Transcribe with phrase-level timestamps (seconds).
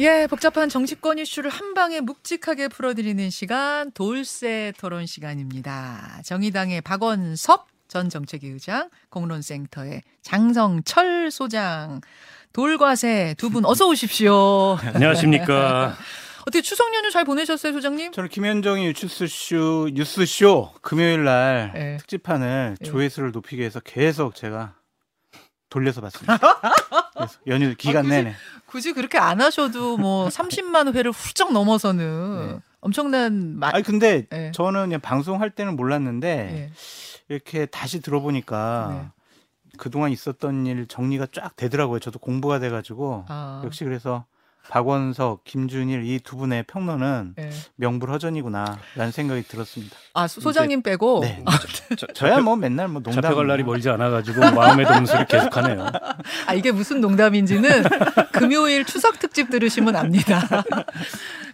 [0.00, 6.20] 예, 복잡한 정치권 이슈를 한 방에 묵직하게 풀어드리는 시간 돌쇠 토론 시간입니다.
[6.24, 12.00] 정의당의 박원섭 전 정책위 의장, 공론센터의 장성철 소장,
[12.52, 14.76] 돌과세 두 분 어서 오십시오.
[14.94, 15.96] 안녕하십니까.
[16.42, 18.12] 어떻게 추석 연휴 잘 보내셨어요, 소장님?
[18.12, 21.96] 저는 김현정의 뉴스쇼 뉴스쇼 금요일 날 네.
[21.98, 22.88] 특집판을 네.
[22.90, 24.74] 조회수를 높이기 위해서 계속 제가
[25.70, 26.38] 돌려서 봤습니다.
[27.14, 28.34] 그래서 연휴 기간 아, 굳이- 내내.
[28.66, 32.60] 굳이 그렇게 안 하셔도 뭐 30만 회를 훌쩍 넘어서는 네.
[32.80, 33.70] 엄청난 마...
[33.72, 34.52] 아니 근데 네.
[34.52, 36.72] 저는 그냥 방송할 때는 몰랐는데 예.
[37.28, 39.08] 이렇게 다시 들어보니까 네.
[39.78, 42.00] 그동안 있었던 일 정리가 쫙 되더라고요.
[42.00, 44.24] 저도 공부가 돼 가지고 아, 역시 그래서
[44.68, 47.50] 박원석, 김준일 이 두 분의 평론은 예.
[47.76, 49.96] 명불허전이구나라는 생각이 들었습니다.
[50.12, 51.42] 아 소- 소장님 빼고 네.
[51.96, 55.86] 저, 저야 뭐 맨날 뭐 농담 잡혀갈 날이 멀지 않아가지고 마음에 드는 소리 계속하네요.
[56.46, 57.82] 아 이게 무슨 농담인지는
[58.32, 60.42] 금요일 추석 특집 들으시면 압니다.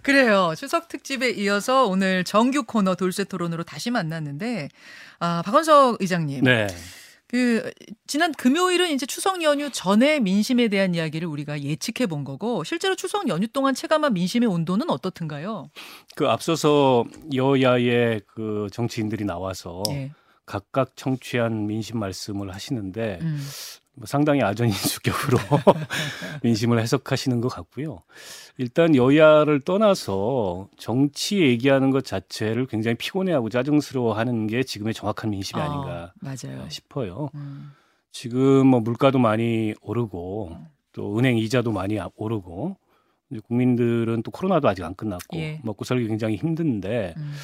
[0.03, 0.53] 그래요.
[0.57, 4.69] 추석 특집에 이어서 오늘 정규 코너 돌쇠 토론으로 다시 만났는데
[5.21, 6.43] 아 박원석 의장님.
[6.45, 6.67] 네.
[7.27, 7.71] 그
[8.07, 13.29] 지난 금요일은 이제 추석 연휴 전에 민심에 대한 이야기를 우리가 예측해 본 거고 실제로 추석
[13.29, 15.71] 연휴 동안 체감한 민심의 온도는 어떻든가요?
[16.17, 20.13] 그 앞서서 여야의 그 정치인들이 나와서 예.
[20.47, 23.41] 각각 청취한 민심 말씀을 하시는데 음.
[23.97, 25.39] 뭐 상당히 아전인 수격으로
[26.43, 28.03] 민심을 해석하시는 것 같고요.
[28.59, 35.65] 일단 여야를 떠나서 정치 얘기하는 것 자체를 굉장히 피곤해하고 짜증스러워하는 게 지금의 정확한 민심이 아,
[35.65, 36.69] 아닌가 맞아요.
[36.69, 37.31] 싶어요.
[37.35, 37.73] 음.
[38.13, 40.57] 지금 뭐 물가도 많이 오르고
[40.93, 42.77] 또 은행 이자도 많이 아- 오르고
[43.49, 45.61] 국민들은 또 코로나도 아직 안 끝났고 예.
[45.65, 47.35] 먹고 살기 굉장히 힘든데 음.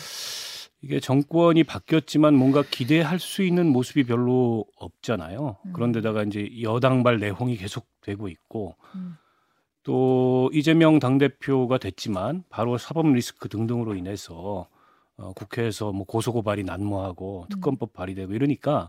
[0.83, 5.57] 이게 정권이 바뀌었지만 뭔가 기대할 수 있는 모습이 별로 없잖아요.
[5.67, 5.73] 음.
[5.73, 9.17] 그런데다가 이제 여당발 내홍이 계속 되고 있고 음.
[9.83, 14.69] 또 이재명 당대표가 됐지만 바로 사법 리스크 등등으로 인해서
[15.17, 18.89] 어, 국회에서 뭐 고소고발이 난무하고 특검법 발의되고 이러니까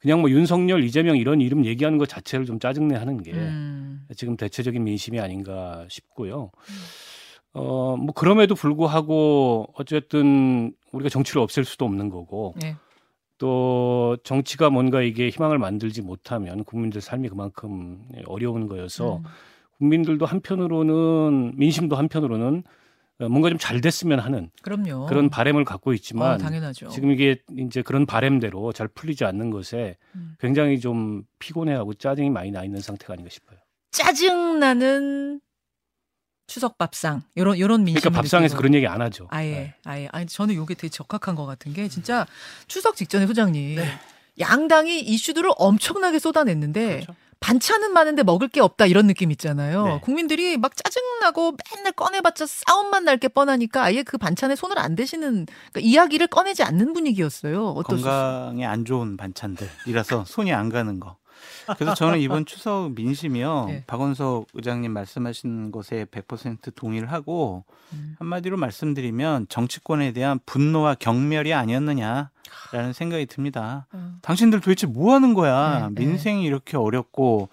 [0.00, 4.06] 그냥 뭐 윤석열, 이재명 이런 이름 얘기하는 것 자체를 좀 짜증내 하는 게 음.
[4.16, 6.50] 지금 대체적인 민심이 아닌가 싶고요.
[7.52, 12.76] 어, 뭐 그럼에도 불구하고 어쨌든 우리가 정치를 없앨 수도 없는 거고 예.
[13.38, 19.22] 또 정치가 뭔가 이게 희망을 만들지 못하면 국민들 삶이 그만큼 어려운 거여서 음.
[19.78, 22.64] 국민들도 한편으로는 민심도 한편으로는
[23.20, 25.06] 어, 뭔가 좀 잘 됐으면 하는 그럼요.
[25.06, 26.88] 그런 바램을 갖고 어, 있지만 당연하죠.
[26.88, 30.34] 지금 이게 이제 그런 바램대로 잘 풀리지 않는 것에 음.
[30.40, 33.58] 굉장히 좀 피곤해하고 짜증이 많이 나 있는 상태가 아닌가 싶어요.
[33.90, 35.40] 짜증 나는
[36.48, 38.00] 추석 밥상 요런 요런 민심.
[38.00, 39.28] 그러니까 밥상에서 그런 얘기 안 하죠.
[39.30, 39.74] 아예 네.
[39.84, 42.26] 아예 아니 저는 요게 되게 적합한 것 같은 게 진짜
[42.66, 43.86] 추석 직전에 소장님 네.
[44.40, 47.14] 양당이 이슈들을 엄청나게 쏟아냈는데 그렇죠.
[47.40, 49.84] 반찬은 많은데 먹을 게 없다 이런 느낌 있잖아요.
[49.86, 50.00] 네.
[50.02, 55.46] 국민들이 막 짜증나고 맨날 꺼내봤자 싸움만 날 게 뻔하니까 아예 그 반찬에 손을 안 대시는
[55.72, 57.68] 그러니까 이야기를 꺼내지 않는 분위기였어요.
[57.72, 58.10] 어떠셨어요?
[58.12, 61.16] 건강에 안 좋은 반찬들이라서 손이 안 가는 거.
[61.76, 63.64] 그래서 저는 이번 추석 민심이요.
[63.68, 63.84] 네.
[63.86, 68.16] 박원석 의장님 말씀하신 것에 100% 동의를 하고 음.
[68.18, 73.86] 한마디로 말씀드리면 정치권에 대한 분노와 경멸이 아니었느냐라는 생각이 듭니다.
[73.92, 74.16] 어.
[74.22, 75.90] 당신들 도대체 뭐 하는 거야?
[75.90, 76.06] 네, 네.
[76.06, 77.48] 민생이 이렇게 어렵고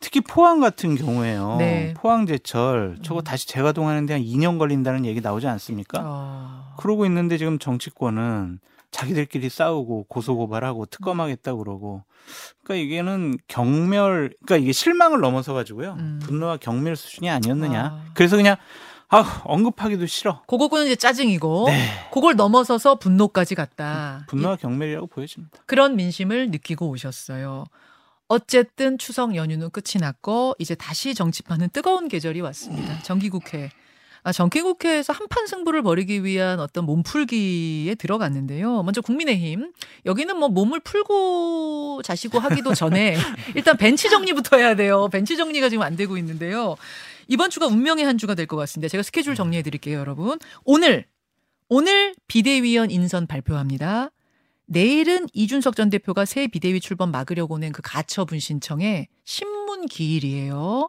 [0.00, 1.56] 특히 포항 같은 경우에요.
[1.58, 1.94] 네.
[1.96, 3.24] 포항제철 저거 음.
[3.24, 6.02] 다시 재가동하는데 한 2년 걸린다는 얘기 나오지 않습니까?
[6.04, 6.74] 어.
[6.76, 8.58] 그러고 있는데 지금 정치권은
[8.94, 12.04] 자기들끼리 싸우고 고소고발하고 특검하겠다 그러고
[12.62, 16.20] 그러니까 이게는 경멸 그러니까 이게 실망을 넘어서 가지고요 음.
[16.22, 18.04] 분노와 경멸 수준이 아니었느냐 아.
[18.14, 18.54] 그래서 그냥
[19.08, 24.26] 아 언급하기도 싫어 그거는 이제 짜증이고 네 그걸 넘어서서 분노까지 갔다.
[24.28, 27.64] 분노와 경멸이라고 보여집니다 그런 민심을 느끼고 오셨어요.
[28.28, 33.02] 어쨌든 추석 연휴는 끝이 났고 이제 다시 정치판은 뜨거운 계절이 왔습니다.
[33.02, 33.70] 정기국회.
[34.24, 38.82] 아, 정기국회에서 한판 승부를 벌이기 위한 어떤 몸풀기에 들어갔는데요.
[38.82, 39.72] 먼저 국민의힘.
[40.06, 43.16] 여기는 뭐 몸을 풀고 자시고 하기도 전에
[43.54, 45.08] 일단 벤치 정리부터 해야 돼요.
[45.12, 46.76] 벤치 정리가 지금 안 되고 있는데요.
[47.28, 48.88] 이번 주가 운명의 한 주가 될 것 같습니다.
[48.90, 50.38] 제가 스케줄 정리해 드릴게요, 여러분.
[50.64, 51.04] 오늘
[51.68, 54.10] 오늘 비대위원 인선 발표합니다.
[54.66, 60.88] 내일은 이준석 전 대표가 새 비대위 출범 막으려고 낸 그 가처분 신청에 신문 기일이에요.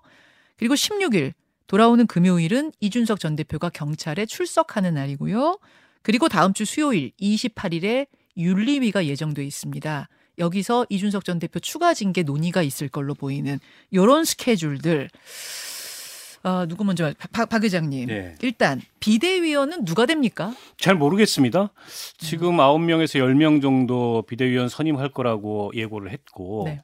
[0.57, 1.33] 그리고 16일
[1.67, 5.57] 돌아오는 금요일은 이준석 전 대표가 경찰에 출석하는 날이고요.
[6.01, 8.07] 그리고 다음 주 수요일 28일에
[8.37, 10.07] 윤리위가 예정돼 있습니다.
[10.37, 13.59] 여기서 이준석 전 대표 추가 징계 논의가 있을 걸로 보이는
[13.93, 15.09] 요런 스케줄들.
[16.43, 18.07] 어, 누구 먼저 박, 박- 박 의장님.
[18.07, 18.35] 네.
[18.43, 20.53] 일단 비대위원은 누가 됩니까?
[20.77, 21.71] 잘 모르겠습니다.
[22.19, 26.83] 지금 아홉 명에서 열 명 정도 비대위원 선임할 거라고 예고를 했고 네.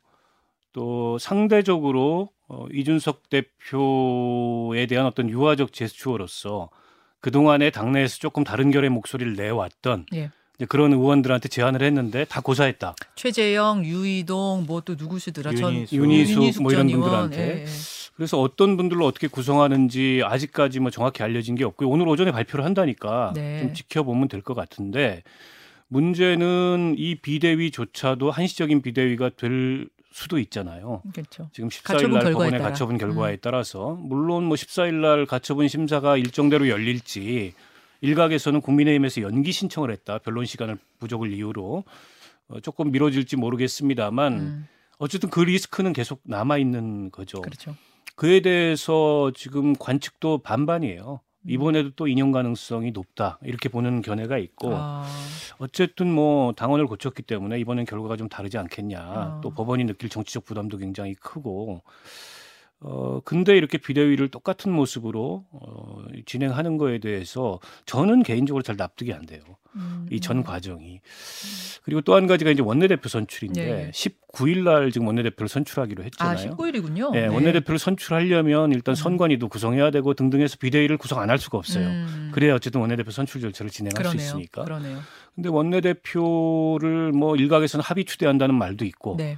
[0.74, 6.70] 또 상대적으로 어, 이준석 대표에 대한 어떤 유화적 제스처로서
[7.22, 10.30] 그동안에 당내에서 조금 다른 결의 목소리를 내왔던 예.
[10.68, 12.96] 그런 의원들한테 제안을 했는데 다 고사했다.
[13.16, 15.56] 최재형, 유이동, 뭐 또 누구시더라?
[15.56, 15.94] 전 윤희숙.
[15.98, 17.02] 윤희숙 뭐전 이런 의원.
[17.30, 17.60] 분들한테.
[17.60, 17.66] 예, 예.
[18.16, 23.32] 그래서 어떤 분들로 어떻게 구성하는지 아직까지 뭐 정확히 알려진 게 없고 오늘 오전에 발표를 한다니까
[23.34, 23.62] 네.
[23.62, 25.24] 좀 지켜보면 될 것 같은데
[25.88, 31.02] 문제는 이 비대위조차도 한시적인 비대위가 될 수도 있잖아요.
[31.14, 31.50] 그렇죠.
[31.54, 32.64] 지금 14일 가처분 날 법원의 따라.
[32.66, 33.38] 가처분 결과에 음.
[33.42, 37.54] 따라서 물론 뭐 14일 날 가처분 심사가 일정대로 열릴지
[38.02, 40.18] 일각에서는 국민의힘에서 연기 신청을 했다.
[40.20, 41.84] 변론 시간을 부족을 이유로
[42.50, 44.68] 어, 조금 미뤄질지 모르겠습니다만 음,
[44.98, 47.42] 어쨌든 그 리스크는 계속 남아 있는 거죠.
[47.42, 47.76] 그렇죠.
[48.16, 51.22] 그에 대해서 지금 관측도 반반이에요.
[51.44, 51.50] 음.
[51.50, 55.06] 이번에도 또 인용 가능성이 높다 이렇게 보는 견해가 있고 아,
[55.58, 59.00] 어쨌든 뭐 당원을 고쳤기 때문에 이번엔 결과가 좀 다르지 않겠냐.
[59.00, 59.42] 아.
[59.42, 61.82] 또 법원이 느낄 정치적 부담도 굉장히 크고
[62.84, 69.26] 어 근데 이렇게 비대위를 똑같은 모습으로 어 진행하는 거에 대해서 저는 개인적으로 잘 납득이 안
[69.26, 69.42] 돼요.
[69.76, 70.44] 음, 이전 음.
[70.44, 71.00] 과정이.
[71.84, 73.92] 그리고 또 한 가지가 이제 원내대표 선출인데 네.
[73.92, 76.56] 19일 날 지금 원내대표를 선출하기로 아, 했잖아요.
[76.56, 77.12] 19일이군요.
[77.12, 81.88] 네, 원내대표를 선출하려면 일단 선관위도 구성해야 되고 등등해서 비대위를 구성 안 할 수가 없어요.
[81.88, 84.20] 음, 그래야 어쨌든 원내대표 선출 절차를 진행할 그러네요.
[84.22, 84.64] 수 있으니까.
[84.64, 85.00] 그러네요.
[85.34, 89.38] 근데 원내대표를 뭐 일각에서는 합의 추대한다는 말도 있고 네.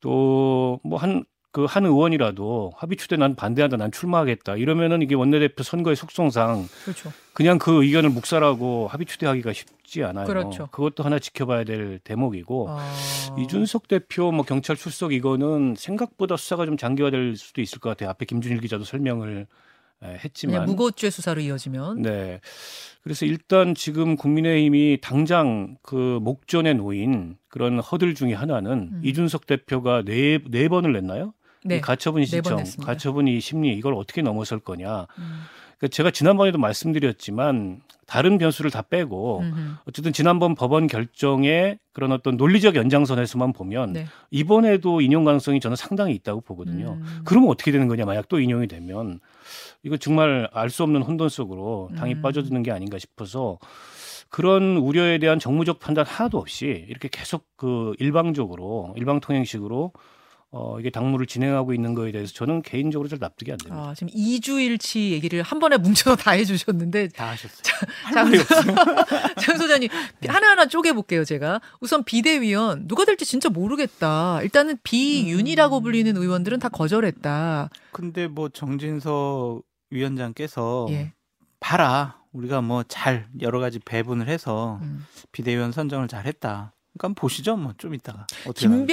[0.00, 1.24] 또뭐 한
[1.54, 7.12] 그 한 의원이라도 합의 추대 난 반대한다 난 출마하겠다 이러면은 이게 원내대표 선거의 속성상 그렇죠.
[7.32, 10.26] 그냥 그 의견을 묵살하고 합의 추대하기가 쉽지 않아요.
[10.26, 10.66] 그렇죠.
[10.72, 12.92] 그것도 하나 지켜봐야 될 대목이고 아,
[13.38, 18.10] 이준석 대표 뭐 경찰 출석 이거는 생각보다 수사가 좀 장기화될 수도 있을 것 같아요.
[18.10, 19.46] 앞에 김준일 기자도 설명을
[20.02, 22.40] 했지만 무고죄 수사로 이어지면 네.
[23.04, 29.00] 그래서 일단 지금 국민의힘이 당장 그 목전에 놓인 그런 허들 중에 하나는 음.
[29.04, 31.32] 이준석 대표가 네, 네 번을 냈나요?
[31.64, 31.76] 네.
[31.76, 32.86] 이 가처분 신청, 냈습니다.
[32.92, 35.06] 가처분 이 심리 이걸 어떻게 넘어설 거냐.
[35.18, 35.40] 음,
[35.78, 39.74] 그러니까 제가 지난번에도 말씀드렸지만 다른 변수를 다 빼고 음흠.
[39.88, 44.06] 어쨌든 지난번 법원 결정의 그런 어떤 논리적 연장선에서만 보면 네.
[44.30, 46.98] 이번에도 인용 가능성이 저는 상당히 있다고 보거든요.
[47.00, 47.22] 음.
[47.24, 48.04] 그러면 어떻게 되는 거냐?
[48.04, 49.20] 만약 또 인용이 되면
[49.82, 52.22] 이거 정말 알 수 없는 혼돈 속으로 당이 음.
[52.22, 53.58] 빠져드는 게 아닌가 싶어서
[54.28, 59.92] 그런 우려에 대한 정무적 판단 하나도 없이 이렇게 계속 그 일방적으로 일방통행식으로
[60.56, 63.88] 어 이게 당무를 진행하고 있는 거에 대해서 저는 개인적으로 잘 납득이 안 됩니다.
[63.90, 67.62] 아, 지금 2주일치 얘기를 한 번에 뭉쳐서 다 해주셨는데 다 하셨어요.
[68.14, 68.30] 장,
[69.40, 69.88] 장 소장님
[70.28, 77.70] 하나하나 쪼개볼게요 제가 우선 비대위원 누가 될지 진짜 모르겠다 일단은 비윤이라고 불리는 의원들은 다 거절했다
[77.92, 81.12] 근데 뭐 정진석 위원장께서 예.
[81.60, 85.04] 봐라 우리가 뭐 잘 여러 가지 배분을 해서 음.
[85.32, 86.72] 비대위원 선정을 잘 했다.
[86.92, 87.56] 그러니까 한번 보시죠.
[87.56, 88.92] 뭐 좀 이따가 어떻게 나오는지.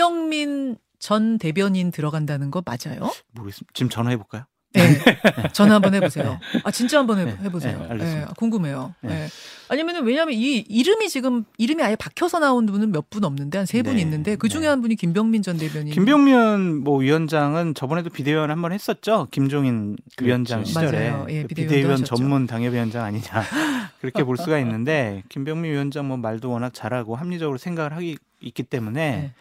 [1.01, 3.12] 김병민 전 대변인 들어간다는 거 맞아요?
[3.33, 3.71] 모르겠습니다.
[3.74, 4.44] 지금 전화해 볼까요?
[4.74, 4.81] 네.
[5.51, 6.39] 전화 한번 해보세요.
[6.63, 7.77] 아 진짜 한번 해, 네, 해보세요.
[7.77, 8.27] 네, 알겠습니다.
[8.27, 8.95] 네, 궁금해요.
[9.01, 9.09] 네.
[9.09, 9.27] 네.
[9.68, 13.95] 아니면은 왜냐하면 이 이름이 지금 이름이 아예 박혀서 나온 분은 몇 분 없는데 한 세분
[13.95, 14.68] 네, 있는데 그 중에 네.
[14.68, 15.92] 한 분이 김병민 전 대변인.
[15.94, 19.27] 김병면 뭐 위원장은 저번에도 비대위원 한 번 했었죠.
[19.31, 20.25] 김종인 그렇죠.
[20.27, 21.27] 위원장 시절에 맞아요.
[21.31, 22.06] 예, 그 비대위원.
[22.06, 23.25] 전문 당협위원장 아니냐
[24.00, 29.12] 그렇게 볼 수가 있는데 김병민 위원장 뭐 말도 워낙 잘하고 합리적으로 생각을 하기 있기 때문에
[29.22, 29.34] 네.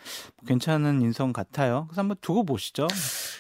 [0.47, 1.87] 괜찮은 인성 같아요.
[1.89, 2.87] 그래서 한번 두고 보시죠.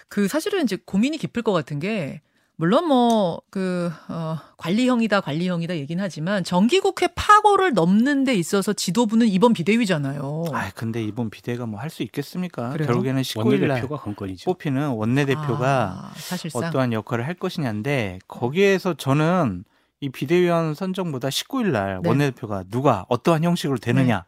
[0.09, 2.21] 그 사실은 이제 고민이 깊을 것 같은 게
[2.57, 9.55] 물론 뭐 그 어, 관리형이다 관리형이다 얘긴 하지만 정기국회 파고를 넘는 데 있어서 지도부는 이번
[9.55, 10.45] 비대위잖아요.
[10.53, 12.71] 아 근데 이번 비대가 뭐 할 수 있겠습니까?
[12.71, 12.87] 그래요?
[12.87, 14.45] 결국에는 19일 날 원내대표가 관건이죠.
[14.53, 19.65] 뽑히는 원내대표가 아, 사실상 어떠한 역할을 할 것이냐인데 거기에서 저는
[20.01, 22.09] 이 비대위원 선정보다 19일 날 네.
[22.09, 24.25] 원내대표가 누가 어떠한 형식으로 되느냐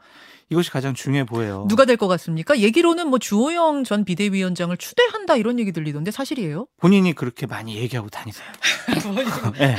[0.52, 1.66] 이것이 가장 중요해 보여요.
[1.68, 2.58] 누가 될 것 같습니까?
[2.58, 6.66] 얘기로는 뭐 주호영 전 비대위원장을 추대한다 이런 얘기 들리던데 사실이에요?
[6.78, 8.46] 본인이 그렇게 많이 얘기하고 다니세요.
[9.58, 9.76] 네.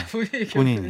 [0.54, 0.90] 본인이.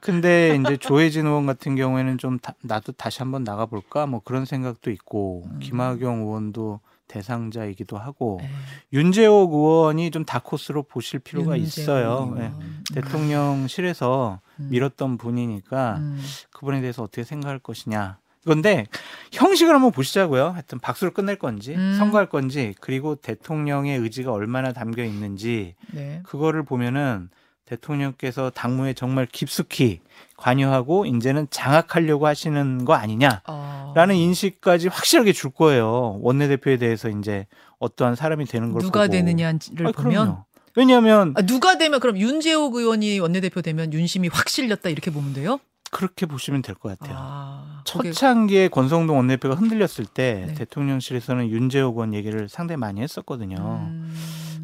[0.00, 4.44] 근데 이제 조혜진 의원 같은 경우에는 좀 다- 나도 다시 한번 나가 볼까 뭐 그런
[4.44, 5.58] 생각도 있고 음.
[5.60, 8.48] 김학용 의원도 대상자이기도 하고 네.
[8.94, 12.32] 윤재옥 의원이 좀 다코스로 보실 필요가 있어요.
[12.38, 12.42] 예.
[12.42, 12.82] 의원.
[12.94, 14.68] 대통령실에서 음.
[14.70, 16.22] 밀었던 분이니까 음.
[16.52, 18.18] 그분에 대해서 어떻게 생각할 것이냐.
[18.44, 18.86] 그런데
[19.32, 20.50] 형식을 한번 보시자고요.
[20.50, 21.94] 하여튼 박수로 끝낼 건지 음.
[21.98, 26.20] 선거할 건지 그리고 대통령의 의지가 얼마나 담겨 있는지 네.
[26.24, 27.30] 그거를 보면은
[27.66, 30.00] 대통령께서 당무에 정말 깊숙이
[30.36, 33.94] 관여하고 이제는 장악하려고 하시는 거 아니냐라는 어.
[34.12, 36.18] 인식까지 확실하게 줄 거예요.
[36.20, 37.46] 원내대표에 대해서 이제
[37.78, 39.12] 어떠한 사람이 되는 걸 누가 보고.
[39.12, 40.44] 되느냐를 아, 보면 그럼요.
[40.74, 45.58] 왜냐하면 아, 누가 되면 그럼 윤재옥 의원이 원내대표 되면 윤심이 확 실렸다 이렇게 보면 돼요?
[45.90, 47.16] 그렇게 보시면 될 것 같아요.
[47.18, 50.54] 아, 초창기에 권성동 원내대표가 흔들렸을 때 네.
[50.54, 53.56] 대통령실에서는 윤재옥 의원 얘기를 상당히 많이 했었거든요.
[53.56, 54.14] 음.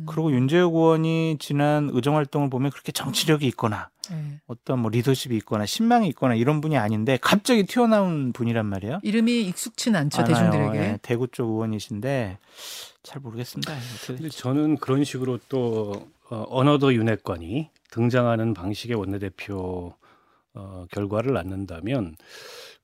[0.07, 4.41] 그리고 윤재욱 의원이 지난 의정 활동을 보면 그렇게 정치력이 있거나 네.
[4.47, 9.01] 어떤 뭐 리더십이 있거나 신망이 있거나 이런 분이 아닌데 갑자기 튀어나온 분이란 말이에요.
[9.03, 10.35] 이름이 익숙치 않죠 않아요.
[10.35, 10.79] 대중들에게.
[10.79, 12.39] 네, 대구 쪽 의원이신데
[13.03, 13.75] 잘 모르겠습니다.
[14.07, 19.95] 근데 저는 그런 식으로 또 어, 어너더 윤핵관이 등장하는 방식의 원내대표
[20.55, 22.17] 어, 결과를 낳는다면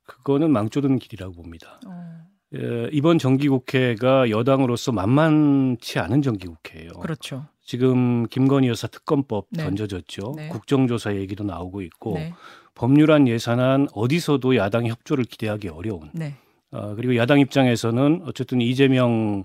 [0.05, 1.81] 그거는 망조든 길이라고 봅니다.
[1.87, 2.25] 어.
[2.55, 6.93] 예, 이번 정기국회가 여당으로서 만만치 않은 정기국회예요.
[7.01, 7.47] 그렇죠.
[7.63, 9.65] 지금 김건희 여사 특검법 네.
[9.65, 10.35] 던져졌죠.
[10.37, 10.49] 네.
[10.49, 12.35] 국정조사 얘기도 나오고 있고 네.
[12.75, 16.11] 법률안 예산안 어디서도 야당의 협조를 기대하기 어려운.
[16.13, 16.35] 네.
[16.71, 19.45] 어, 그리고 야당 입장에서는 어쨌든 이재명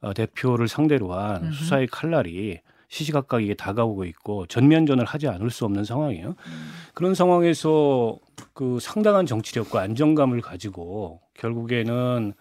[0.00, 1.52] 어, 대표를 상대로 한 음흠.
[1.52, 6.28] 수사의 칼날이 시시각각 에 다가오고 있고 전면전을 하지 않을 수 없는 상황이에요.
[6.28, 6.70] 음.
[6.94, 8.18] 그런 상황에서
[8.54, 12.32] 그 상당한 정치력과 안정감을 가지고 결국에는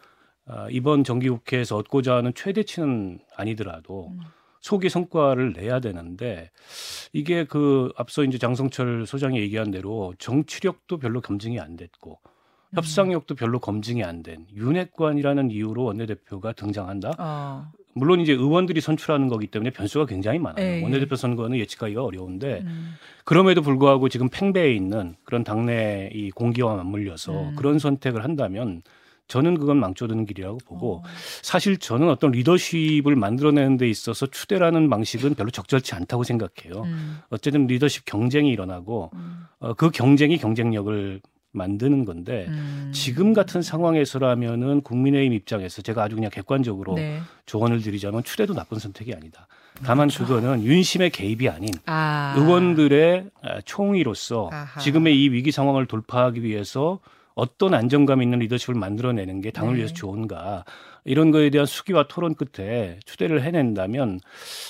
[0.46, 4.20] 아, 이번 정기국회에서 얻고자 하는 최대치는 아니더라도 음.
[4.62, 6.52] 소기 성과를 내야 되는데
[7.14, 12.78] 이게 그 앞서 이제 장성철 소장이 얘기한 대로 정치력도 별로 검증이 안 됐고 음.
[12.78, 17.12] 협상력도 별로 검증이 안 된 윤핵관이라는 이유로 원내대표가 등장한다.
[17.20, 17.72] 어.
[17.98, 20.66] 물론 이제 의원들이 선출하는 거기 때문에 변수가 굉장히 많아요.
[20.66, 20.72] 에이.
[20.72, 20.84] 예, 예.
[20.84, 22.96] 원내대표 선거는 예측하기가 어려운데 음.
[23.26, 27.56] 그럼에도 불구하고 지금 팽배해 있는 그런 당내 이 공기와 맞물려서 음.
[27.56, 28.82] 그런 선택을 한다면
[29.28, 31.04] 저는 그건 망조드는 길이라고 보고 어.
[31.42, 36.84] 사실 저는 어떤 리더십을 만들어내는 데 있어서 추대라는 방식은 별로 적절치 않다고 생각해요.
[36.84, 37.18] 음.
[37.30, 39.46] 어쨌든 리더십 경쟁이 일어나고 음.
[39.60, 41.22] 어, 그 경쟁이 경쟁력을
[41.58, 42.92] 만드는 건데 음.
[42.94, 47.20] 지금 같은 상황에서라면은 국민의힘 입장에서 제가 아주 그냥 객관적으로 네.
[47.46, 49.48] 조언을 드리자면 추대도 나쁜 선택이 아니다.
[49.84, 50.26] 다만 그렇죠.
[50.26, 52.34] 그거는 윤심의 개입이 아닌 아.
[52.38, 53.30] 의원들의
[53.66, 54.80] 총의로서 아하.
[54.80, 57.00] 지금의 이 위기 상황을 돌파하기 위해서
[57.36, 59.78] 어떤 안정감 있는 리더십을 만들어내는 게 당을 네.
[59.78, 60.66] 위해서 좋은가
[61.08, 64.20] 이런 거에 대한 수기와 토론 끝에 추대를 해낸다면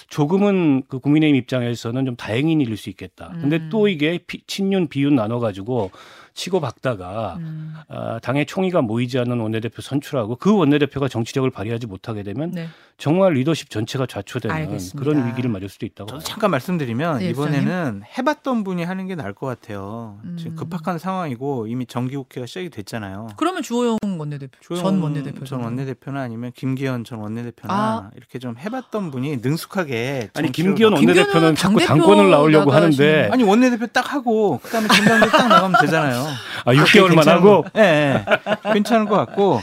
[0.10, 3.34] 조금은 그 국민의힘 입장에서는 좀 다행인 일일 수 있겠다.
[3.42, 3.70] 근데 음.
[3.72, 5.90] 또 이게 피, 친윤 비윤 나눠 가지고
[6.38, 7.74] 치고 박다가 음.
[7.90, 12.68] 아, 당의 총의가 모이지 않는 원내대표 선출하고 그 원내대표가 정치력을 발휘하지 못하게 되면 네.
[13.00, 15.00] 정말 리더십 전체가 좌초되는 알겠습니다.
[15.00, 16.10] 그런 위기를 맞을 수도 있다고.
[16.10, 20.20] 저도 잠깐 말씀드리면 네, 이번에는 해봤던 분이 하는 게 나을 것 같아요.
[20.26, 20.38] 음.
[20.38, 23.30] 지금 급박한 상황이고 이미 정기국회가 시작이 됐잖아요.
[23.38, 28.12] 그러면 주호영 원내대표, 주호영 전 원내대표, 전 원내대표나 아니면 김기현 전 원내대표나 아.
[28.16, 34.14] 이렇게 좀 해봤던 분이 능숙하게 아니 김기현 원내대표는 자꾸 당권을 나오려고 하는데 아니 원내대표 딱
[34.14, 36.27] 하고 그다음에 전당대 딱 나가면 되잖아요.
[36.66, 38.26] 아 6개월만 하고 예, 네,
[38.64, 38.74] 네.
[38.74, 39.62] 괜찮을 것 같고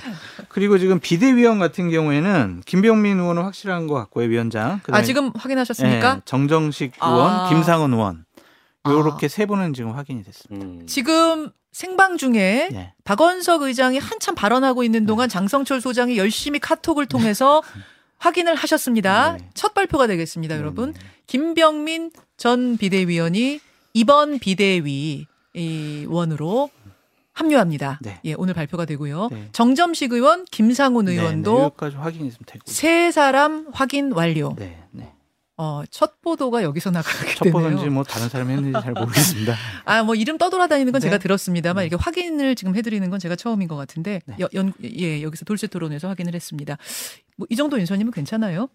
[0.49, 4.81] 그리고 지금 비대위원 같은 경우에는 김병민 의원은 확실한 것 같고요 위원장.
[4.91, 6.15] 아 지금 확인하셨습니까?
[6.15, 7.49] 네, 정정식 의원, 아.
[7.49, 8.25] 김상은 의원
[8.87, 9.29] 이렇게 아.
[9.29, 10.67] 세 분은 지금 확인이 됐습니다.
[10.67, 10.87] 음.
[10.87, 12.95] 지금 생방 중에 네.
[13.03, 15.33] 박원석 의장이 한참 발언하고 있는 동안 네.
[15.33, 17.63] 장성철 소장이 열심히 카톡을 통해서
[18.19, 19.37] 확인을 하셨습니다.
[19.39, 19.51] 네.
[19.55, 20.93] 첫 발표가 되겠습니다, 여러분.
[20.93, 21.01] 네.
[21.27, 23.61] 김병민 전 비대위원이
[23.93, 25.27] 이번 비대위
[26.09, 26.71] 원으로
[27.33, 27.99] 합류합니다.
[28.03, 28.21] 네.
[28.25, 29.29] 예, 오늘 발표가 되고요.
[29.33, 29.49] 네.
[29.53, 31.71] 정점식 의원, 김상훈 네, 의원도 네, 네,
[32.67, 34.55] 세 사람 확인 완료.
[34.57, 35.13] 네, 네.
[35.57, 37.53] 어, 첫 보도가 여기서 나가게 첫 되네요.
[37.53, 39.55] 첫 보도인지 뭐 다른 사람이 했는지 잘 모르겠습니다.
[39.85, 41.07] 아, 뭐 이름 떠돌아다니는 건 네.
[41.07, 41.87] 제가 들었습니다만 네.
[41.87, 44.37] 이렇게 확인을 지금 해드리는 건 제가 처음인 것 같은데 네.
[44.41, 46.77] 여, 연, 예, 여기서 돌쇠 토론에서 확인을 했습니다.
[47.37, 48.69] 뭐 이 정도 인선이면 괜찮아요?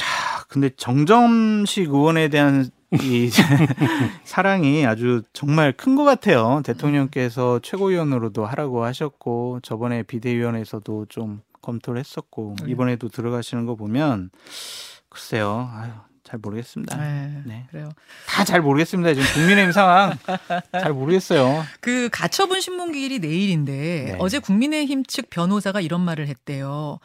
[0.00, 3.30] 하, 근데 정점식 의원에 대한 이
[4.24, 6.62] 사랑이 아주 정말 큰 것 같아요.
[6.64, 12.70] 대통령께서 최고위원으로도 하라고 하셨고 저번에 비대위원회에서도 좀 검토를 했었고 네.
[12.70, 14.30] 이번에도 들어가시는 거 보면
[15.08, 15.68] 글쎄요.
[15.72, 15.90] 아유,
[16.22, 16.96] 잘 모르겠습니다.
[16.96, 17.66] 네, 네.
[17.70, 17.88] 그래요.
[18.28, 19.14] 다 잘 모르겠습니다.
[19.14, 20.12] 지금 국민의힘 상황
[20.72, 21.64] 잘 모르겠어요.
[21.80, 23.72] 그 가처분 신문기일이 내일인데
[24.12, 24.16] 네.
[24.20, 26.98] 어제 국민의힘 측 변호사가 이런 말을 했대요.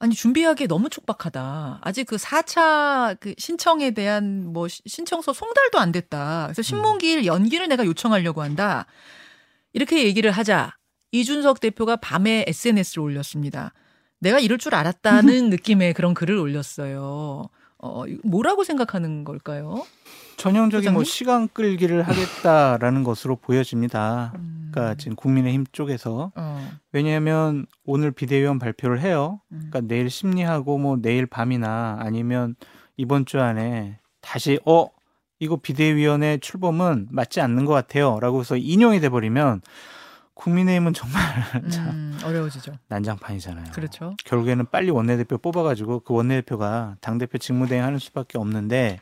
[0.00, 1.80] 아니 준비하기에 너무 촉박하다.
[1.82, 6.44] 아직 그 4차 그 신청에 대한 뭐 신청서 송달도 안 됐다.
[6.46, 8.86] 그래서 신문기일 연기를 내가 요청하려고 한다.
[9.74, 10.74] 이렇게 얘기를 하자
[11.12, 13.74] 이준석 대표가 밤에 SNS를 올렸습니다.
[14.20, 17.50] 내가 이럴 줄 알았다는 느낌의 그런 글을 올렸어요.
[17.82, 19.84] 어, 뭐라고 생각하는 걸까요?
[20.36, 24.32] 전형적인 뭐 시간 끌기를 하겠다라는 것으로 보여집니다.
[24.36, 24.70] 음.
[24.70, 26.70] 그러니까 지금 국민의힘 쪽에서 어.
[26.92, 29.40] 왜냐하면 오늘 비대위원 발표를 해요.
[29.52, 29.68] 음.
[29.70, 32.54] 그러니까 내일 심리하고 뭐 내일 밤이나 아니면
[32.96, 34.86] 이번 주 안에 다시 어
[35.38, 39.62] 이거 비대위원회 출범은 맞지 않는 것 같아요.라고 해서 인용이 돼 버리면
[40.40, 41.22] 국민의힘은 정말
[41.92, 42.72] 음, 어려워지죠.
[42.88, 43.72] 난장판이잖아요.
[43.72, 44.16] 그렇죠.
[44.24, 49.00] 결국에는 빨리 원내대표 뽑아가지고 그 원내대표가 당대표 직무대행하는 수밖에 없는데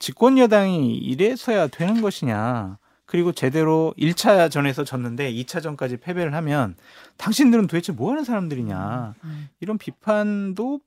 [0.00, 2.78] 집권 여당이 이래서야 되는 것이냐.
[3.06, 6.76] 그리고 제대로 1차 전에서 졌는데 2차 전까지 패배를 하면
[7.18, 9.14] 당신들은 도대체 뭐 하는 사람들이냐.
[9.22, 9.48] 음, 음.
[9.60, 10.80] 이런 비판도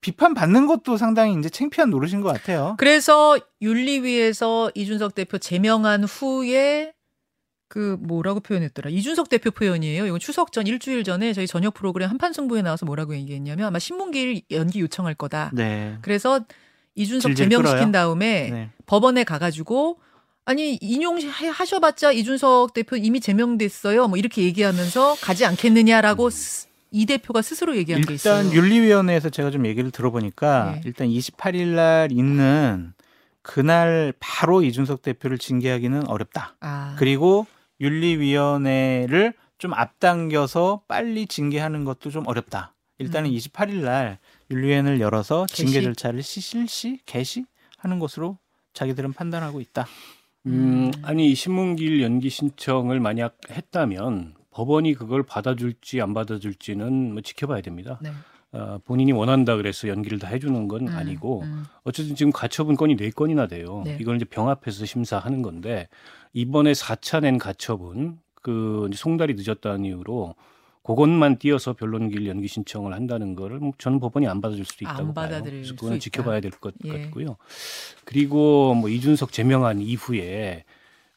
[0.00, 2.76] 비판 받는 것도 상당히 이제 창피한 노릇인 것 같아요.
[2.78, 6.94] 그래서 윤리위에서 이준석 대표 제명한 후에
[7.68, 8.90] 그 뭐라고 표현했더라.
[8.90, 10.06] 이준석 대표 표현이에요.
[10.06, 14.42] 이건 추석 전 일주일 전에 저희 저녁 프로그램 한판 승부에 나와서 뭐라고 얘기했냐면 아마 신문기일
[14.50, 15.50] 연기 요청할 거다.
[15.52, 15.98] 네.
[16.00, 16.40] 그래서
[16.94, 18.70] 이준석 제명시킨 다음에 네.
[18.86, 20.00] 법원에 가가지고
[20.46, 24.08] 아니 인용하셔봤자 이준석 대표 이미 제명됐어요.
[24.08, 26.30] 뭐 이렇게 얘기하면서 가지 않겠느냐라고 음.
[26.90, 28.42] 이 대표가 스스로 얘기한 게 있어요.
[28.42, 30.80] 일단 윤리위원회에서 제가 좀 얘기를 들어보니까 네.
[30.86, 32.94] 일단 28일 날 있는
[33.42, 36.54] 그날 바로 이준석 대표를 징계하기는 어렵다.
[36.60, 36.96] 아.
[36.98, 37.46] 그리고
[37.80, 42.74] 윤리위원회를 좀 앞당겨서 빨리 징계하는 것도 좀 어렵다.
[42.98, 43.36] 일단은 음.
[43.36, 44.18] 28일 날
[44.50, 45.84] 윤리위원회를 열어서 징계 개시?
[45.84, 48.38] 절차를 실시 개시하는 것으로
[48.72, 49.86] 자기들은 판단하고 있다.
[50.46, 57.98] 음, 아니 신문기일 연기 신청을 만약 했다면 법원이 그걸 받아줄지 안 받아줄지는 뭐 지켜봐야 됩니다.
[58.00, 58.10] 네.
[58.52, 61.64] 어, 본인이 원한다 그래서 연기를 다 해주는 건 음, 아니고 음.
[61.84, 63.82] 어쨌든 지금 가처분 건이 네 건이나 돼요.
[63.84, 63.98] 네.
[64.00, 65.88] 이걸 이제 병합해서 심사하는 건데
[66.32, 70.34] 이번에 4차 낸 가처분 그 송달이 늦었다는 이유로
[70.82, 75.42] 그것만 띄어서 변론길 연기 신청을 한다는 거를 뭐 저는 법원이 안 받아줄 수도 있다고 봐요.
[75.44, 77.02] 그래서 그건 지켜봐야 될것 예.
[77.02, 77.36] 같고요.
[78.06, 80.64] 그리고 뭐 이준석 제명한 이후에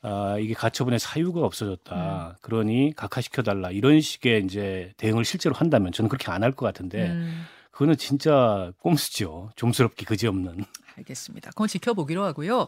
[0.03, 2.27] 아, 이게 가처분의 사유가 없어졌다.
[2.31, 2.35] 음.
[2.41, 3.69] 그러니 각하시켜 달라.
[3.71, 7.45] 이런 식의 이제 대응을 실제로 한다면 저는 그렇게 안 할 것 같은데 음.
[7.71, 9.51] 그거는 진짜 꼼수죠.
[9.55, 10.65] 좀스럽기 그지없는.
[10.97, 11.51] 알겠습니다.
[11.51, 12.67] 그건 지켜보기로 하고요.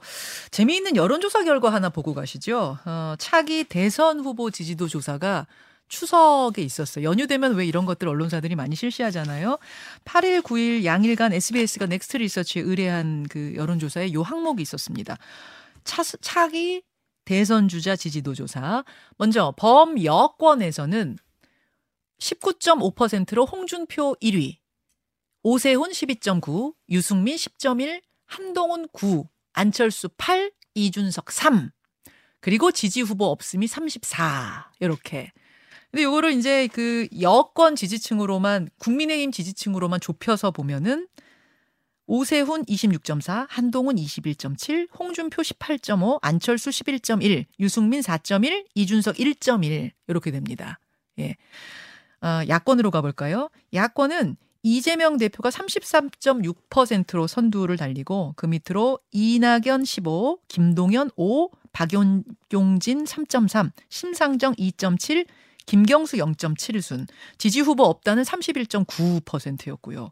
[0.52, 2.78] 재미있는 여론조사 결과 하나 보고 가시죠.
[2.86, 5.46] 어, 차기 대선 후보 지지도 조사가
[5.90, 7.04] 추석에 있었어요.
[7.06, 9.58] 연휴되면 왜 이런 것들 언론사들이 많이 실시하잖아요.
[10.06, 15.18] 8일, 9일 양일간 SBS가 넥스트 리서치에 의뢰한 그 여론조사에 요 항목이 있었습니다.
[15.84, 16.82] 차, 차기
[17.26, 18.84] 대선 주자 지지도 조사.
[19.18, 21.18] 먼저 범여권에서는
[22.20, 24.58] 19.5%로 홍준표 1위,
[25.44, 31.72] 오세훈 12.9, 유승민 10.1, 한동훈 9, 안철수 8, 이준석 3.
[32.40, 34.72] 그리고 지지 후보 없음이 34.
[34.80, 35.32] 이렇게.
[35.92, 41.08] 근데 요거를 이제 그 여권 지지층으로만 국민의힘 지지층으로만 좁혀서 보면은
[42.06, 50.80] 오세훈 26.4, 한동훈 21.7, 홍준표 18.5, 안철수 11.1, 유승민 4.1, 이준석 1.1 이렇게 됩니다.
[51.20, 51.36] 예.
[52.22, 53.50] 어, 야권으로 가볼까요?
[53.74, 64.54] 야권은 이재명 대표가 33.6%로 선두를 달리고 그 밑으로 이낙연 15, 김동연 5, 박용진 3.3, 심상정
[64.56, 65.28] 2.7,
[65.66, 70.12] 김경수 0.7순, 지지 후보 없다는 31.9%였고요.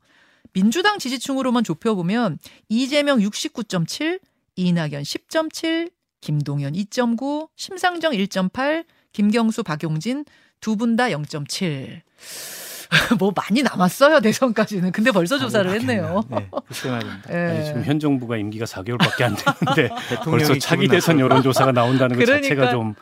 [0.53, 2.37] 민주당 지지층으로만 좁혀보면
[2.69, 4.19] 이재명 69.7,
[4.55, 10.25] 이낙연 10.7, 김동연 2.9, 심상정 1.8, 김경수, 박용진
[10.59, 12.01] 두 분 다 0.7.
[13.19, 14.91] 뭐 많이 남았어요 대선까지는.
[14.91, 16.23] 근데 벌써 조사를 했네요.
[16.29, 16.49] 네,
[16.85, 17.21] 말입니다.
[17.29, 17.35] 네.
[17.49, 19.89] 아니, 지금 현 정부가 임기가 4개월밖에 안 됐는데
[20.25, 22.95] 벌써 차기 대선 여론조사가 나온다는 것 그러니까, 자체가 좀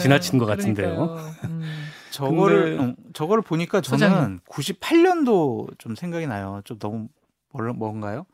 [0.00, 1.32] 지나친 것 같은데요.
[1.44, 1.62] 음.
[2.10, 2.78] 저거를.
[2.80, 4.40] 어, 저거를 보니까 저는 소장님.
[4.48, 6.60] 98년도 좀 생각이 나요.
[6.64, 7.08] 좀 너무
[7.52, 8.26] 뭘 뭔가요?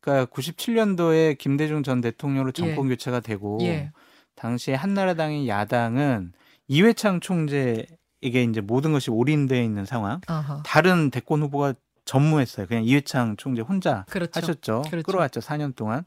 [0.00, 2.90] 그러니까 97년도에 김대중 전 대통령으로 정권 예.
[2.90, 3.92] 교체가 되고 예.
[4.36, 6.32] 당시에 한나라당의 야당은
[6.68, 7.86] 이회창 총재에게
[8.22, 10.20] 이제 모든 것이 올인되어 있는 상황.
[10.28, 10.62] 어허.
[10.64, 12.66] 다른 대권 후보가 전무했어요.
[12.66, 14.30] 그냥 이회창 총재 혼자 그렇죠.
[14.34, 14.82] 하셨죠.
[14.88, 15.04] 그렇죠.
[15.04, 15.40] 끌어왔죠.
[15.40, 16.04] 4년 동안.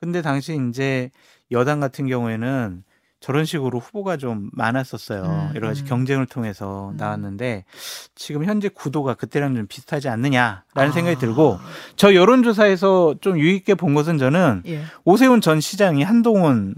[0.00, 1.10] 근데 당시 이제
[1.50, 2.84] 여당 같은 경우에는
[3.24, 5.22] 저런 식으로 후보가 좀 많았었어요.
[5.22, 5.86] 음, 여러 가지 음.
[5.86, 6.98] 경쟁을 통해서 음.
[6.98, 7.64] 나왔는데
[8.14, 10.90] 지금 현재 구도가 그때랑 좀 비슷하지 않느냐라는 아.
[10.90, 11.58] 생각이 들고
[11.96, 14.82] 저 여론조사에서 좀 유익게 본 것은 저는 예.
[15.06, 16.74] 오세훈 전 시장이 한동훈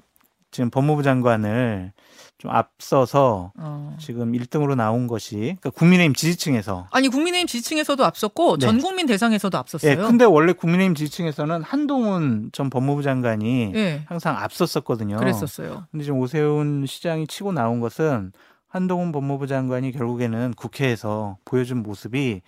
[0.52, 1.90] 지금 법무부 장관을
[2.38, 3.96] 좀 앞서서 어.
[3.98, 8.66] 지금 1등으로 나온 것이 그러니까 국민의힘 지지층에서 아니 국민의힘 지지층에서도 앞섰고 네.
[8.66, 9.94] 전 국민 대상에서도 앞섰어요.
[9.94, 14.04] 네, 근데 원래 국민의힘 지지층에서는 한동훈 전 법무부 장관이 네.
[14.06, 15.16] 항상 앞섰었거든요.
[15.16, 15.86] 그랬었어요.
[15.90, 18.32] 근데 지금 오세훈 시장이 치고 나온 것은
[18.68, 22.42] 한동훈 법무부 장관이 결국에는 국회에서 보여준 모습이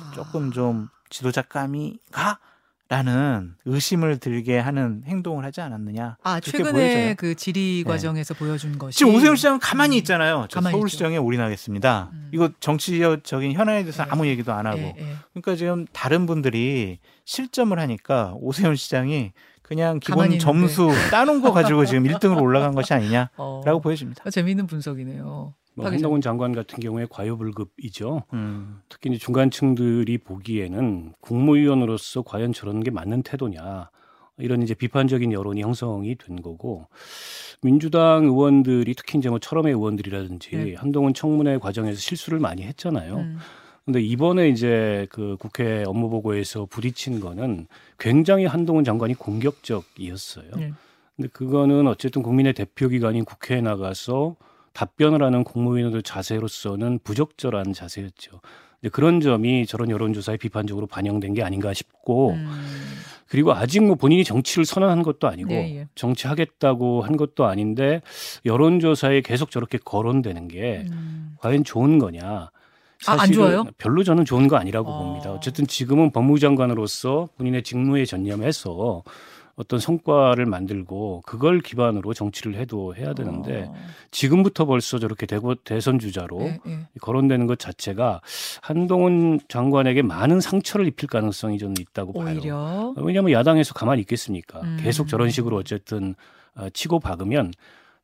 [0.00, 0.12] 아.
[0.14, 2.38] 조금 좀 지도자감이가
[2.94, 6.16] 라는 의심을 들게 하는 행동을 하지 않았느냐.
[6.22, 7.14] 아, 최근에 보여져요.
[7.16, 7.90] 그 질의 네.
[7.90, 8.38] 과정에서 네.
[8.38, 8.98] 보여준 것이.
[8.98, 9.98] 지금 오세훈 시장은 가만히 음.
[9.98, 10.46] 있잖아요.
[10.48, 11.24] 저 가만히 서울시장에 있죠.
[11.24, 12.10] 올인하겠습니다.
[12.12, 12.28] 음.
[12.32, 14.10] 이거 정치적인 현안에 대해서 네.
[14.12, 14.78] 아무 얘기도 안 하고.
[14.78, 14.94] 네.
[14.96, 15.14] 네.
[15.32, 22.04] 그러니까 지금 다른 분들이 실점을 하니까 오세훈 시장이 그냥 기본 점수 따놓은 거 가지고 지금
[22.04, 23.32] 1등으로 올라간 것이 아니냐라고
[23.76, 23.80] 어.
[23.80, 24.30] 보여집니다.
[24.30, 25.54] 재미있는 분석이네요.
[25.74, 28.22] 뭐 한동훈 장관 같은 경우에 과유불급이죠.
[28.32, 28.80] 음.
[28.88, 33.90] 특히 이제 중간층들이 보기에는 국무위원으로서 과연 저런 게 맞는 태도냐
[34.38, 36.88] 이런 이제 비판적인 여론이 형성이 된 거고
[37.60, 40.74] 민주당 의원들이 특히 이제 뭐 철험의 의원들이라든지 네.
[40.74, 43.16] 한동훈 청문회 과정에서 실수를 많이 했잖아요.
[43.16, 43.38] 음.
[43.84, 47.66] 근데 이번에 이제 그 국회 업무 보고에서 부딪힌 거는
[47.98, 50.50] 굉장히 한동훈 장관이 공격적이었어요.
[50.56, 50.72] 네.
[51.16, 54.36] 근데 그거는 어쨌든 국민의 대표 기관인 국회에 나가서
[54.74, 58.40] 답변을 하는 국무위원들 자세로서는 부적절한 자세였죠.
[58.80, 62.50] 근데 그런 점이 저런 여론조사에 비판적으로 반영된 게 아닌가 싶고 음.
[63.26, 65.88] 그리고 아직 뭐 본인이 정치를 선언한 것도 아니고 네, 예.
[65.94, 68.02] 정치하겠다고 한 것도 아닌데
[68.44, 71.36] 여론조사에 계속 저렇게 거론되는 게 음.
[71.38, 72.50] 과연 좋은 거냐.
[73.06, 73.64] 아, 안 좋아요?
[73.78, 75.02] 별로 저는 좋은 거 아니라고 어.
[75.02, 75.32] 봅니다.
[75.32, 79.02] 어쨌든 지금은 법무부 장관으로서 본인의 직무에 전념해서
[79.56, 83.74] 어떤 성과를 만들고 그걸 기반으로 정치를 해도 해야 되는데 어.
[84.10, 86.78] 지금부터 벌써 저렇게 대고 대선 주자로 네, 네.
[87.00, 88.20] 거론되는 것 자체가
[88.62, 92.94] 한동훈 장관에게 많은 상처를 입힐 가능성이 저는 있다고 오히려?
[92.94, 92.94] 봐요.
[92.96, 94.60] 왜냐하면 야당에서 가만히 있겠습니까?
[94.60, 94.78] 음.
[94.80, 96.14] 계속 저런 식으로 어쨌든
[96.56, 97.52] 어, 치고 박으면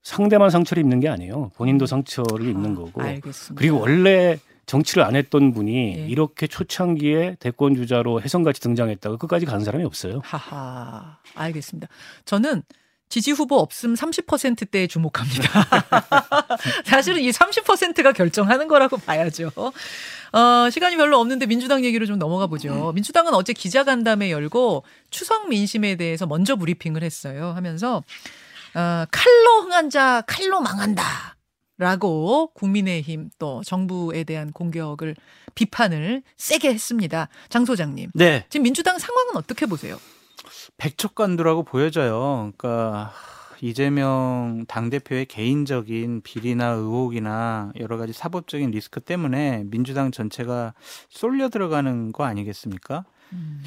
[0.02, 1.50] 상대만 상처를 입는 게 아니에요.
[1.56, 1.86] 본인도 음.
[1.86, 3.02] 상처를 입는 아, 거고.
[3.02, 3.58] 알겠습니다.
[3.58, 4.38] 그리고 원래
[4.70, 6.06] 정치를 안 했던 분이 예.
[6.06, 10.20] 이렇게 초창기에 대권 주자로 해성같이 등장했다고 끝까지 가는 사람이 없어요.
[10.22, 11.18] 하하.
[11.34, 11.88] 알겠습니다.
[12.24, 12.62] 저는
[13.08, 15.66] 지지 후보 없음 30%대에 주목합니다.
[16.86, 19.50] 사실은 이 30%가 결정하는 거라고 봐야죠.
[19.56, 22.92] 어, 시간이 별로 없는데 민주당 얘기로 좀 넘어가 보죠.
[22.94, 27.52] 민주당은 어제 기자간담회 열고 추석 민심에 대해서 먼저 브리핑을 했어요.
[27.56, 28.04] 하면서
[28.76, 31.39] 어, 칼로 흥한 자 칼로 망한다.
[31.80, 35.16] 라고 국민의힘 또 정부에 대한 공격을
[35.54, 37.30] 비판을 세게 했습니다.
[37.48, 38.10] 장 소장님.
[38.14, 38.44] 네.
[38.50, 39.96] 지금 민주당 상황은 어떻게 보세요?
[40.76, 42.52] 백척간두라고 보여져요.
[42.58, 43.14] 그러니까
[43.62, 50.74] 이재명 당대표의 개인적인 비리나 의혹이나 여러 가지 사법적인 리스크 때문에 민주당 전체가
[51.08, 53.06] 쏠려 들어가는 거 아니겠습니까?
[53.32, 53.62] 음.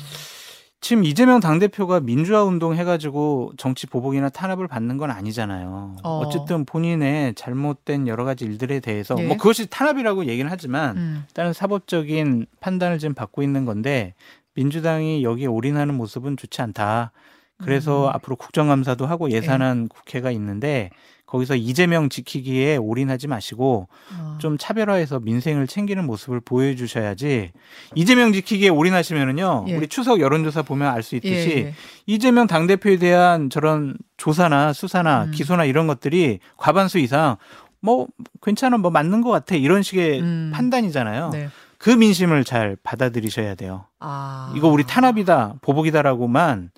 [0.83, 5.95] 지금 이재명 당대표가 민주화 운동 해가지고 정치 보복이나 탄압을 받는 건 아니잖아요.
[6.03, 6.29] 어.
[6.29, 9.25] 쨌든 본인의 잘못된 여러 가지 일들에 대해서 네.
[9.25, 11.23] 뭐 그것이 탄압이라고 얘기는 하지만 음.
[11.29, 14.13] 일단은 사법적인 판단을 지금 받고 있는 건데
[14.55, 17.13] 민주당이 여기에 올인하는 모습은 좋지 않다.
[17.59, 18.15] 그래서 음.
[18.15, 19.87] 앞으로 국정감사도 하고 예산안 네.
[19.89, 20.89] 국회가 있는데
[21.33, 24.37] 거기서 이재명 지키기에 올인하지 마시고 어.
[24.39, 27.51] 좀 차별화해서 민생을 챙기는 모습을 보여주셔야지
[27.95, 29.75] 이재명 지키기에 올인하시면은요 예.
[29.75, 31.73] 우리 추석 여론조사 보면 알 수 있듯이 예, 예.
[32.05, 35.31] 이재명 당 대표에 대한 저런 조사나 수사나 음.
[35.31, 37.37] 기소나 이런 것들이 과반수 이상
[37.81, 38.07] 뭐
[38.41, 40.51] 괜찮아 뭐 맞는 것 같아 이런 식의 음.
[40.53, 41.31] 판단이잖아요.
[41.31, 41.49] 네.
[41.77, 43.87] 그 민심을 잘 받아들이셔야 돼요.
[43.99, 44.53] 아.
[44.55, 46.71] 이거 우리 탄압이다, 보복이다라고만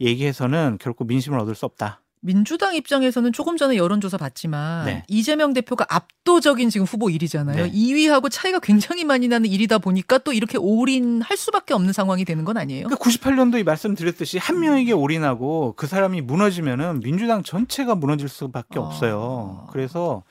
[0.00, 2.02] 얘기해서는 결코 민심을 얻을 수 없다.
[2.26, 5.04] 민주당 입장에서는 조금 전에 여론조사 봤지만 네.
[5.06, 7.54] 이재명 대표가 압도적인 지금 후보 1위잖아요.
[7.54, 7.70] 네.
[7.70, 12.56] 2위하고 차이가 굉장히 많이 나는 1위다 보니까 또 이렇게 올인할 수밖에 없는 상황이 되는 건
[12.56, 12.88] 아니에요.
[12.88, 18.82] 그러니까 98년도에 말씀드렸듯이 한 명에게 올인하고 그 사람이 무너지면은 민주당 전체가 무너질 수밖에 아.
[18.82, 19.68] 없어요.
[19.70, 20.24] 그래서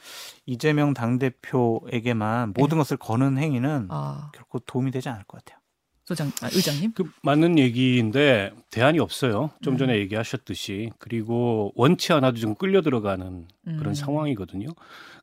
[0.45, 2.79] 이재명 당 대표에게만 모든 네.
[2.81, 4.31] 것을 거는 행위는 아.
[4.33, 5.64] 결코 도움이 되지 않을 것 같아요.
[6.05, 6.93] 소장 아, 의장님?
[6.93, 9.49] 그 맞는 얘기인데 대안이 없어요.
[9.63, 9.77] 좀 음.
[9.77, 13.93] 전에 얘기하셨듯이 그리고 원치 않아도 좀 끌려 들어가는 그런 음.
[13.93, 14.69] 상황이거든요.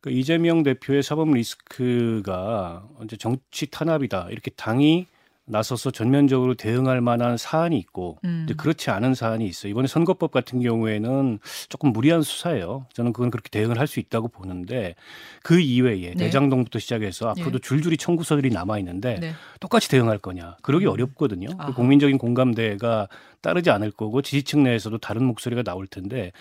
[0.01, 5.07] 그 이재명 대표의 사법 리스크가 이제 정치 탄압이다 이렇게 당이
[5.45, 8.47] 나서서 전면적으로 대응할 만한 사안이 있고 음.
[8.57, 9.71] 그렇지 않은 사안이 있어요.
[9.71, 12.87] 이번에 선거법 같은 경우에는 조금 무리한 수사예요.
[12.93, 14.95] 저는 그건 그렇게 대응을 할 수 있다고 보는데
[15.43, 16.15] 그 이외에 네.
[16.15, 17.69] 대장동부터 시작해서 앞으로도 네.
[17.69, 19.33] 줄줄이 청구서들이 남아 있는데 네.
[19.61, 20.57] 똑같이 대응할 거냐?
[20.63, 20.91] 그러기 음.
[20.93, 21.49] 어렵거든요.
[21.59, 23.09] 그 국민적인 공감대가
[23.43, 26.33] 따르지 않을 거고 지지층 내에서도 다른 목소리가 나올 텐데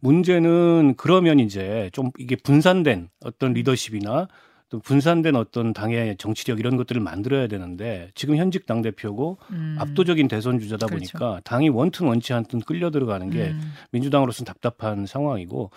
[0.00, 4.28] 문제는 그러면 이제 좀 이게 분산된 어떤 리더십이나
[4.74, 9.76] 또 분산된 어떤 당의 정치력 이런 것들을 만들어야 되는데 지금 현직 당 대표고 음.
[9.78, 11.12] 압도적인 대선 주자다 그렇죠.
[11.16, 13.72] 보니까 당이 원튼 원치 않든 끌려 들어가는 게 음.
[13.92, 15.70] 민주당으로서는 답답한 상황이고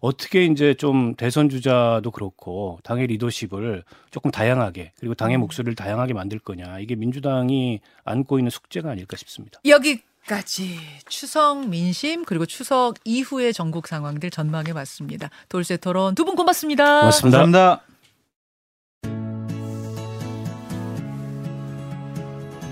[0.00, 5.40] 어떻게 이제 좀 대선 주자도 그렇고 당의 리더십을 조금 다양하게 그리고 당의 음.
[5.40, 9.60] 목소리를 다양하게 만들 거냐 이게 민주당이 안고 있는 숙제가 아닐까 싶습니다.
[9.66, 10.78] 여기 까지
[11.10, 15.28] 추석 민심 그리고 추석 이후의 전국 상황들 전망해 봤습니다.
[15.50, 17.00] 돌쇠 토론 두 분 고맙습니다.
[17.00, 17.38] 고맙습니다.
[17.40, 17.82] 감사합니다.